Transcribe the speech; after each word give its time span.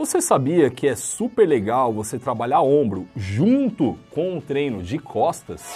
Você 0.00 0.22
sabia 0.22 0.70
que 0.70 0.88
é 0.88 0.96
super 0.96 1.46
legal 1.46 1.92
você 1.92 2.18
trabalhar 2.18 2.62
ombro 2.62 3.06
junto 3.14 3.98
com 4.10 4.32
um 4.32 4.40
treino 4.40 4.82
de 4.82 4.98
costas? 4.98 5.74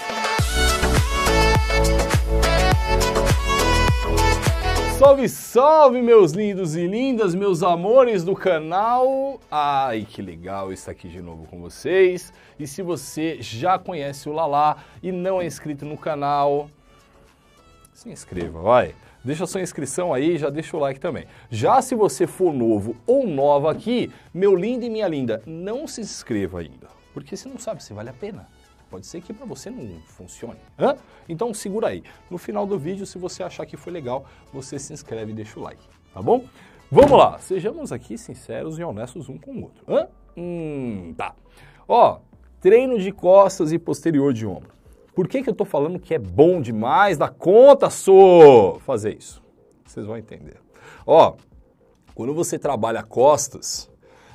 Salve, 4.99 5.29
salve, 5.29 6.01
meus 6.01 6.33
lindos 6.33 6.75
e 6.75 6.87
lindas, 6.87 7.35
meus 7.35 7.63
amores 7.63 8.25
do 8.25 8.35
canal! 8.35 9.39
Ai, 9.51 10.07
que 10.09 10.23
legal 10.23 10.73
estar 10.73 10.93
aqui 10.93 11.07
de 11.07 11.21
novo 11.21 11.47
com 11.49 11.61
vocês. 11.61 12.33
E 12.59 12.67
se 12.67 12.81
você 12.81 13.37
já 13.43 13.79
conhece 13.79 14.27
o 14.27 14.33
Lala 14.33 14.79
e 15.03 15.13
não 15.13 15.39
é 15.39 15.45
inscrito 15.45 15.85
no 15.85 15.99
canal, 15.99 16.71
se 17.93 18.09
inscreva, 18.09 18.59
vai. 18.63 18.95
Deixa 19.25 19.47
sua 19.47 19.63
inscrição 19.63 20.13
aí, 20.13 20.37
já 20.37 20.51
deixa 20.51 20.77
o 20.77 20.81
like 20.81 21.01
também. 21.01 21.27
Já 21.49 21.81
se 21.81 21.95
você 21.95 22.27
for 22.27 22.53
novo 22.53 22.95
ou 23.07 23.27
nova 23.27 23.73
aqui, 23.73 24.13
meu 24.35 24.55
lindo 24.55 24.85
e 24.85 24.91
minha 24.91 25.09
linda, 25.09 25.43
não 25.47 25.87
se 25.87 26.03
inscreva 26.03 26.61
ainda, 26.61 26.89
porque 27.15 27.35
você 27.35 27.49
não 27.49 27.59
sabe 27.59 27.83
se 27.83 27.95
vale 27.95 28.11
a 28.11 28.13
pena. 28.13 28.47
Pode 28.91 29.07
ser 29.07 29.23
que 29.23 29.33
para 29.33 29.47
você 29.47 29.71
não 29.71 29.99
funcione. 30.07 30.59
Hã? 30.79 30.95
Então 31.27 31.55
segura 31.55 31.89
aí. 31.89 32.05
No 32.31 32.37
final 32.37 32.67
do 32.67 32.79
vídeo, 32.79 33.07
se 33.07 33.17
você 33.17 33.43
achar 33.43 33.65
que 33.65 33.79
foi 33.79 33.93
legal, 33.93 34.27
você 34.53 34.79
se 34.79 34.93
inscreve 34.93 35.33
e 35.33 35.35
deixa 35.35 35.59
o 35.59 35.63
like, 35.63 35.83
tá 36.13 36.21
bom? 36.21 36.45
Vamos 36.91 37.13
lá, 37.13 37.39
sejamos 37.39 37.93
aqui 37.93 38.19
sinceros 38.19 38.79
e 38.79 38.85
honestos 38.85 39.31
um 39.31 39.39
com 39.39 39.53
o 39.53 39.63
outro. 39.63 39.83
Hã? 39.89 40.07
Hum, 40.37 41.15
tá. 41.17 41.35
Ó, 41.89 42.19
treino 42.61 42.99
de 42.99 43.11
costas 43.11 43.73
e 43.73 43.79
posterior 43.79 44.35
de 44.35 44.47
ombro. 44.47 44.75
Por 45.15 45.29
que, 45.29 45.43
que 45.43 45.49
eu 45.49 45.53
estou 45.53 45.67
falando 45.67 45.99
que 45.99 46.15
é 46.15 46.19
bom 46.19 46.61
demais 46.61 47.17
da 47.17 47.29
conta, 47.29 47.89
sou 47.89 48.81
fazer 48.81 49.17
isso? 49.17 49.43
Vocês 49.85 50.05
vão 50.05 50.17
entender. 50.17 50.57
Ó, 51.07 51.35
quando 52.15 52.35
você 52.35 52.59
trabalha 52.59 53.03
costas, 53.03 53.91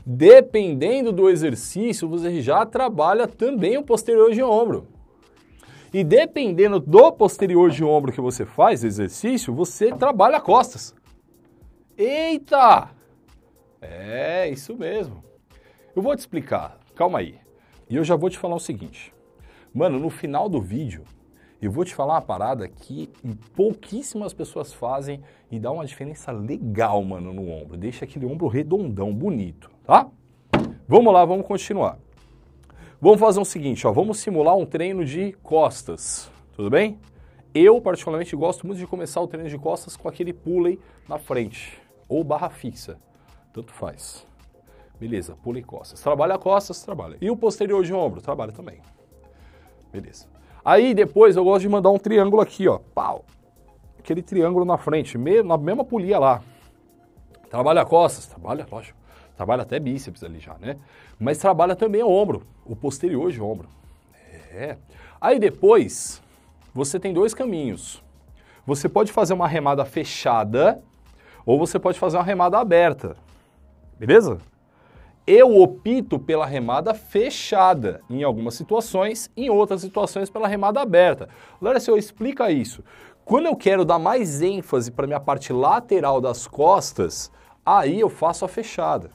dependendo 0.06 1.12
do 1.12 1.30
exercício, 1.30 2.08
você 2.08 2.42
já 2.42 2.66
trabalha 2.66 3.28
também 3.28 3.78
o 3.78 3.84
posterior 3.84 4.32
de 4.32 4.42
ombro. 4.42 4.88
E 5.94 6.04
dependendo 6.04 6.80
do 6.80 7.12
posterior 7.12 7.72
de 7.72 7.84
ombro 7.84 8.14
que 8.14 8.22
você 8.22 8.46
faz, 8.46 8.84
exercício, 8.84 9.54
você 9.54 9.92
trabalha 9.92 10.40
costas. 10.40 10.96
Eita! 11.98 12.92
É, 13.82 14.50
isso 14.50 14.78
mesmo. 14.78 15.24
Eu 15.96 16.02
vou 16.02 16.16
te 16.16 16.20
explicar, 16.20 16.80
calma 16.96 17.20
aí. 17.20 17.36
E 17.90 17.96
eu 17.96 18.04
já 18.04 18.16
vou 18.16 18.30
te 18.30 18.38
falar 18.38 18.56
o 18.56 18.60
seguinte. 18.60 19.14
Mano, 19.74 20.00
no 20.00 20.10
final 20.10 20.50
do 20.50 20.60
vídeo, 20.60 21.04
eu 21.62 21.72
vou 21.72 21.86
te 21.86 21.94
falar 21.94 22.16
uma 22.16 22.22
parada 22.22 22.68
que 22.68 23.10
pouquíssimas 23.56 24.34
pessoas 24.34 24.74
fazem 24.74 25.22
e 25.52 25.60
dá 25.60 25.72
uma 25.72 25.86
diferença 25.86 26.32
legal, 26.32 27.04
mano, 27.04 27.32
no 27.34 27.50
ombro. 27.52 27.78
Deixa 27.78 28.06
aquele 28.06 28.26
ombro 28.26 28.48
redondão, 28.48 29.14
bonito, 29.14 29.70
tá? 29.84 30.08
Vamos 30.88 31.14
lá, 31.14 31.24
vamos 31.24 31.46
continuar. 31.46 32.00
Vamos 33.00 33.20
fazer 33.20 33.40
o 33.40 33.46
seguinte, 33.46 33.86
ó, 33.86 33.92
vamos 33.92 34.20
simular 34.20 34.58
um 34.58 34.66
treino 34.66 35.06
de 35.06 35.34
costas, 35.44 36.32
tudo 36.54 36.70
bem? 36.70 36.98
Eu, 37.54 37.80
particularmente, 37.80 38.36
gosto 38.36 38.66
muito 38.66 38.80
de 38.80 38.88
começar 38.88 39.22
o 39.22 39.28
treino 39.28 39.50
de 39.50 39.58
costas 39.58 39.96
com 39.96 40.08
aquele 40.08 40.34
pulley 40.34 40.80
na 41.08 41.18
frente, 41.18 41.80
ou 42.08 42.24
barra 42.24 42.50
fixa, 42.50 43.00
tanto 43.54 43.72
faz. 43.72 44.26
Beleza, 45.00 45.36
pulley 45.44 45.64
costas. 45.64 46.02
Trabalha 46.02 46.38
costas, 46.38 46.84
trabalha. 46.84 47.18
E 47.22 47.30
o 47.30 47.38
posterior 47.38 47.84
de 47.84 47.94
ombro? 47.94 48.22
Trabalha 48.22 48.52
também. 48.52 48.82
Beleza. 49.92 50.28
Aí 50.64 50.94
depois 50.94 51.36
eu 51.36 51.44
gosto 51.44 51.62
de 51.62 51.70
mandar 51.70 51.90
um 51.90 51.98
triângulo 51.98 52.42
aqui, 52.42 52.68
ó. 52.68 52.80
Pau. 52.94 53.26
Aquele 53.98 54.22
triângulo 54.22 54.66
na 54.66 54.78
frente, 54.78 55.18
na 55.18 55.58
mesma 55.58 55.84
polia 55.84 56.20
lá. 56.20 56.42
Trabalha 57.50 57.86
costas, 57.86 58.28
trabalha, 58.28 58.68
lógico. 58.72 58.98
Trabalha 59.36 59.64
até 59.64 59.80
bíceps 59.80 60.24
ali 60.24 60.40
já, 60.40 60.56
né? 60.60 60.78
Mas 61.20 61.38
trabalha 61.38 61.76
também 61.76 62.04
o 62.04 62.10
ombro, 62.10 62.46
o 62.66 62.76
posterior 62.76 63.32
de 63.32 63.42
ombro. 63.42 63.68
É. 64.52 64.78
Aí 65.20 65.40
depois, 65.40 66.22
você 66.74 67.00
tem 67.00 67.14
dois 67.14 67.34
caminhos. 67.34 68.04
Você 68.66 68.88
pode 68.88 69.12
fazer 69.12 69.34
uma 69.34 69.48
remada 69.48 69.84
fechada 69.86 70.82
ou 71.46 71.58
você 71.58 71.80
pode 71.80 71.98
fazer 71.98 72.18
uma 72.18 72.24
remada 72.24 72.58
aberta. 72.58 73.16
Beleza? 73.98 74.40
Eu 75.32 75.62
opto 75.62 76.18
pela 76.18 76.44
remada 76.44 76.92
fechada 76.92 78.02
em 78.10 78.24
algumas 78.24 78.56
situações, 78.56 79.30
em 79.38 79.48
outras 79.48 79.82
situações 79.82 80.28
pela 80.28 80.48
remada 80.48 80.82
aberta. 80.82 81.30
Larissa, 81.62 81.96
explica 81.96 82.50
isso. 82.50 82.84
Quando 83.24 83.46
eu 83.46 83.56
quero 83.56 83.86
dar 83.86 84.00
mais 84.00 84.42
ênfase 84.42 84.90
para 84.90 85.06
minha 85.06 85.20
parte 85.20 85.54
lateral 85.54 86.20
das 86.20 86.48
costas, 86.48 87.32
aí 87.64 88.00
eu 88.00 88.10
faço 88.10 88.44
a 88.44 88.48
fechada. 88.48 89.12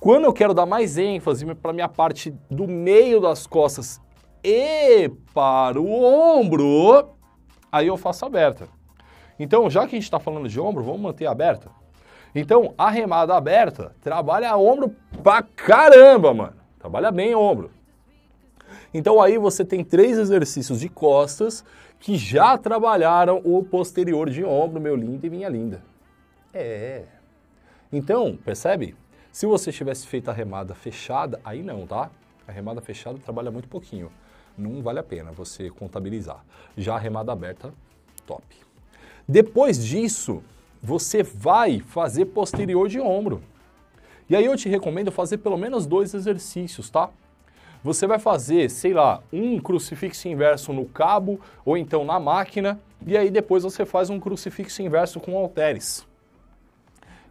Quando 0.00 0.24
eu 0.24 0.32
quero 0.32 0.52
dar 0.52 0.66
mais 0.66 0.98
ênfase 0.98 1.46
para 1.54 1.72
minha 1.72 1.88
parte 1.88 2.34
do 2.50 2.66
meio 2.66 3.20
das 3.20 3.46
costas 3.46 4.00
e 4.42 5.08
para 5.32 5.80
o 5.80 6.02
ombro, 6.02 7.10
aí 7.70 7.86
eu 7.86 7.96
faço 7.96 8.24
aberta. 8.24 8.66
Então, 9.38 9.70
já 9.70 9.82
que 9.82 9.94
a 9.94 9.98
gente 9.98 10.02
está 10.02 10.18
falando 10.18 10.48
de 10.48 10.58
ombro, 10.58 10.82
vamos 10.82 11.00
manter 11.00 11.26
aberta? 11.26 11.70
Então, 12.38 12.74
a 12.76 12.90
remada 12.90 13.34
aberta 13.34 13.96
trabalha 14.02 14.54
ombro 14.56 14.94
pra 15.22 15.42
caramba, 15.42 16.34
mano. 16.34 16.56
Trabalha 16.78 17.10
bem 17.10 17.34
ombro. 17.34 17.70
Então 18.92 19.20
aí 19.20 19.38
você 19.38 19.64
tem 19.64 19.82
três 19.82 20.18
exercícios 20.18 20.80
de 20.80 20.88
costas 20.88 21.64
que 21.98 22.16
já 22.16 22.58
trabalharam 22.58 23.40
o 23.42 23.64
posterior 23.64 24.28
de 24.28 24.44
ombro, 24.44 24.80
meu 24.80 24.94
lindo 24.94 25.26
e 25.26 25.30
minha 25.30 25.48
linda. 25.48 25.82
É. 26.52 27.04
Então, 27.90 28.38
percebe? 28.44 28.94
Se 29.32 29.46
você 29.46 29.72
tivesse 29.72 30.06
feito 30.06 30.30
a 30.30 30.32
remada 30.32 30.74
fechada, 30.74 31.40
aí 31.42 31.62
não, 31.62 31.86
tá? 31.86 32.10
A 32.46 32.52
remada 32.52 32.80
fechada 32.80 33.18
trabalha 33.18 33.50
muito 33.50 33.68
pouquinho. 33.68 34.10
Não 34.56 34.82
vale 34.82 34.98
a 34.98 35.02
pena 35.02 35.32
você 35.32 35.70
contabilizar. 35.70 36.44
Já 36.76 36.96
a 36.96 36.98
remada 36.98 37.32
aberta, 37.32 37.72
top. 38.26 38.44
Depois 39.26 39.82
disso, 39.82 40.42
você 40.86 41.20
vai 41.20 41.80
fazer 41.80 42.26
posterior 42.26 42.88
de 42.88 43.00
ombro. 43.00 43.42
E 44.30 44.36
aí 44.36 44.44
eu 44.44 44.56
te 44.56 44.68
recomendo 44.68 45.10
fazer 45.10 45.38
pelo 45.38 45.56
menos 45.56 45.84
dois 45.84 46.14
exercícios, 46.14 46.88
tá? 46.88 47.10
Você 47.82 48.06
vai 48.06 48.20
fazer, 48.20 48.70
sei 48.70 48.94
lá, 48.94 49.20
um 49.32 49.58
crucifixo 49.58 50.28
inverso 50.28 50.72
no 50.72 50.84
cabo 50.84 51.40
ou 51.64 51.76
então 51.76 52.04
na 52.04 52.20
máquina, 52.20 52.80
e 53.04 53.16
aí 53.16 53.30
depois 53.30 53.64
você 53.64 53.84
faz 53.84 54.10
um 54.10 54.20
crucifixo 54.20 54.80
inverso 54.80 55.18
com 55.18 55.36
halteres. 55.36 56.06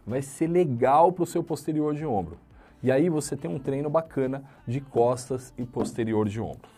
Vai 0.06 0.20
ser 0.20 0.48
legal 0.48 1.10
para 1.10 1.24
o 1.24 1.26
seu 1.26 1.42
posterior 1.42 1.94
de 1.94 2.04
ombro. 2.04 2.36
E 2.82 2.92
aí 2.92 3.08
você 3.08 3.34
tem 3.38 3.50
um 3.50 3.58
treino 3.58 3.88
bacana 3.88 4.44
de 4.66 4.82
costas 4.82 5.54
e 5.56 5.64
posterior 5.64 6.28
de 6.28 6.42
ombro. 6.42 6.68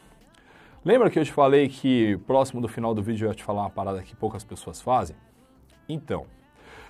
Lembra 0.85 1.11
que 1.11 1.19
eu 1.19 1.25
te 1.25 1.33
falei 1.33 1.69
que 1.69 2.17
próximo 2.19 2.61
do 2.61 2.69
final 2.69 2.95
do 2.95 3.03
vídeo 3.03 3.27
eu 3.27 3.31
ia 3.31 3.35
te 3.35 3.43
falar 3.43 3.63
uma 3.63 3.71
parada 3.71 4.01
que 4.01 4.15
poucas 4.15 4.45
pessoas 4.45 4.81
fazem? 4.81 5.17
Então, 5.89 6.25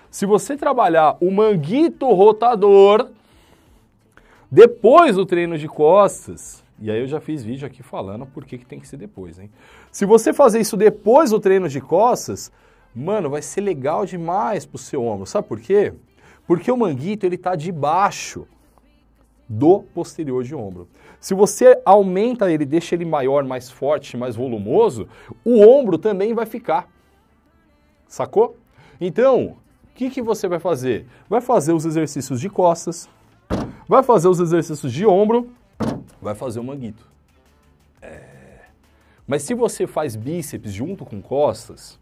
se 0.09 0.25
você 0.25 0.57
trabalhar 0.57 1.17
o 1.21 1.31
manguito 1.31 2.11
rotador 2.11 3.09
depois 4.51 5.15
do 5.15 5.25
treino 5.25 5.57
de 5.57 5.67
costas, 5.67 6.63
e 6.81 6.89
aí 6.89 6.99
eu 6.99 7.07
já 7.07 7.19
fiz 7.19 7.43
vídeo 7.43 7.67
aqui 7.67 7.83
falando 7.83 8.25
por 8.25 8.45
que, 8.45 8.57
tem 8.57 8.79
que 8.79 8.87
ser 8.87 8.97
depois, 8.97 9.37
hein? 9.37 9.51
Se 9.91 10.05
você 10.05 10.33
fazer 10.33 10.59
isso 10.59 10.75
depois 10.75 11.29
do 11.29 11.39
treino 11.39 11.69
de 11.69 11.79
costas, 11.79 12.51
mano, 12.95 13.29
vai 13.29 13.41
ser 13.41 13.61
legal 13.61 14.05
demais 14.05 14.65
pro 14.65 14.77
seu 14.77 15.03
ombro. 15.03 15.25
Sabe 15.25 15.47
por 15.47 15.59
quê? 15.59 15.93
Porque 16.47 16.71
o 16.71 16.77
manguito 16.77 17.25
ele 17.25 17.37
tá 17.37 17.55
debaixo 17.55 18.47
do 19.47 19.81
posterior 19.81 20.43
de 20.43 20.55
ombro. 20.55 20.87
Se 21.19 21.33
você 21.33 21.79
aumenta 21.83 22.51
ele, 22.51 22.65
deixa 22.65 22.95
ele 22.95 23.03
maior, 23.03 23.43
mais 23.43 23.69
forte, 23.69 24.15
mais 24.15 24.35
volumoso, 24.35 25.07
o 25.43 25.59
ombro 25.61 25.97
também 25.97 26.33
vai 26.33 26.45
ficar. 26.45 26.87
Sacou? 28.07 28.57
Então, 29.01 29.57
que, 29.99 30.09
que 30.09 30.21
você 30.21 30.47
vai 30.47 30.59
fazer? 30.59 31.05
Vai 31.27 31.41
fazer 31.41 31.73
os 31.73 31.83
exercícios 31.83 32.39
de 32.39 32.49
costas, 32.49 33.09
vai 33.85 34.01
fazer 34.01 34.29
os 34.29 34.39
exercícios 34.39 34.93
de 34.93 35.05
ombro, 35.05 35.51
vai 36.21 36.33
fazer 36.33 36.61
o 36.61 36.63
manguito. 36.63 37.05
É... 38.01 38.61
Mas 39.27 39.43
se 39.43 39.53
você 39.53 39.85
faz 39.85 40.15
bíceps 40.15 40.71
junto 40.71 41.05
com 41.05 41.21
costas, 41.21 41.99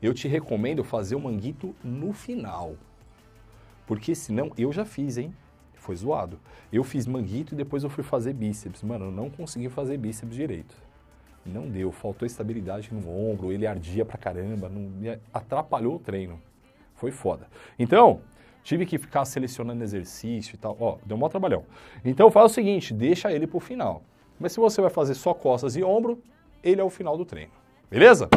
eu 0.00 0.14
te 0.14 0.26
recomendo 0.26 0.82
fazer 0.82 1.16
o 1.16 1.20
manguito 1.20 1.74
no 1.84 2.14
final. 2.14 2.76
Porque 3.86 4.14
senão, 4.14 4.50
eu 4.56 4.72
já 4.72 4.86
fiz, 4.86 5.18
hein? 5.18 5.36
Foi 5.74 5.94
zoado. 5.94 6.40
Eu 6.72 6.82
fiz 6.82 7.06
manguito 7.06 7.52
e 7.52 7.56
depois 7.58 7.84
eu 7.84 7.90
fui 7.90 8.02
fazer 8.02 8.32
bíceps. 8.32 8.82
Mano, 8.82 9.06
eu 9.06 9.12
não 9.12 9.28
consegui 9.28 9.68
fazer 9.68 9.98
bíceps 9.98 10.34
direito. 10.34 10.74
Não 11.44 11.68
deu, 11.68 11.92
faltou 11.92 12.24
estabilidade 12.24 12.88
no 12.90 13.06
ombro, 13.06 13.52
ele 13.52 13.66
ardia 13.66 14.02
pra 14.02 14.16
caramba, 14.16 14.70
não, 14.70 15.18
atrapalhou 15.30 15.96
o 15.96 15.98
treino. 15.98 16.40
Foi 17.04 17.10
foda. 17.10 17.46
Então, 17.78 18.22
tive 18.62 18.86
que 18.86 18.96
ficar 18.96 19.26
selecionando 19.26 19.84
exercício 19.84 20.54
e 20.54 20.56
tal. 20.56 20.74
Ó, 20.80 20.96
deu 21.04 21.18
um 21.18 21.20
maior 21.20 21.28
trabalhão. 21.28 21.62
Então 22.02 22.30
faz 22.30 22.50
o 22.50 22.54
seguinte, 22.54 22.94
deixa 22.94 23.30
ele 23.30 23.46
pro 23.46 23.60
final. 23.60 24.02
Mas 24.40 24.52
se 24.52 24.58
você 24.58 24.80
vai 24.80 24.88
fazer 24.88 25.12
só 25.12 25.34
costas 25.34 25.76
e 25.76 25.84
ombro, 25.84 26.18
ele 26.62 26.80
é 26.80 26.84
o 26.84 26.88
final 26.88 27.14
do 27.18 27.26
treino. 27.26 27.52
Beleza? 27.90 28.30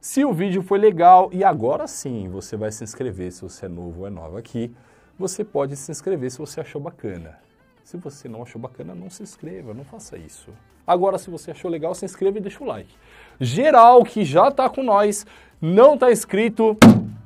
Se 0.00 0.24
o 0.24 0.32
vídeo 0.32 0.62
foi 0.62 0.80
legal 0.80 1.30
e 1.32 1.44
agora 1.44 1.86
sim 1.86 2.28
você 2.28 2.56
vai 2.56 2.72
se 2.72 2.82
inscrever 2.82 3.30
se 3.30 3.42
você 3.42 3.66
é 3.66 3.68
novo 3.68 4.00
ou 4.00 4.06
é 4.08 4.10
nova 4.10 4.40
aqui 4.40 4.74
você 5.16 5.44
pode 5.44 5.76
se 5.76 5.92
inscrever 5.92 6.28
se 6.28 6.38
você 6.38 6.60
achou 6.60 6.80
bacana. 6.80 7.38
Se 7.84 7.96
você 7.96 8.28
não 8.28 8.42
achou 8.42 8.60
bacana, 8.60 8.96
não 8.96 9.08
se 9.08 9.22
inscreva, 9.22 9.72
não 9.72 9.84
faça 9.84 10.18
isso. 10.18 10.50
Agora, 10.84 11.18
se 11.18 11.30
você 11.30 11.52
achou 11.52 11.70
legal, 11.70 11.94
se 11.94 12.04
inscreva 12.04 12.38
e 12.38 12.40
deixa 12.40 12.64
o 12.64 12.66
like. 12.66 12.92
Geral 13.40 14.02
que 14.02 14.24
já 14.24 14.50
tá 14.50 14.68
com 14.68 14.82
nós, 14.82 15.24
não 15.60 15.98
tá 15.98 16.10
inscrito, 16.10 16.76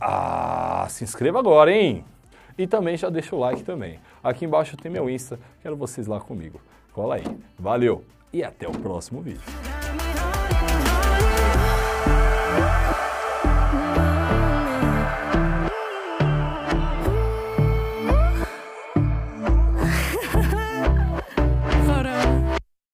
ah, 0.04 0.86
se 0.88 1.04
inscreva 1.04 1.38
agora, 1.38 1.70
hein? 1.70 2.04
E 2.58 2.66
também 2.66 2.96
já 2.96 3.08
deixa 3.08 3.36
o 3.36 3.38
like 3.38 3.62
também. 3.62 4.00
Aqui 4.22 4.44
embaixo 4.44 4.76
tem 4.76 4.90
meu 4.90 5.08
Insta, 5.08 5.38
quero 5.62 5.76
vocês 5.76 6.08
lá 6.08 6.18
comigo. 6.18 6.60
Cola 6.92 7.14
aí. 7.14 7.24
Valeu 7.58 8.04
e 8.32 8.42
até 8.42 8.68
o 8.68 8.72
próximo 8.72 9.22
vídeo. 9.22 9.71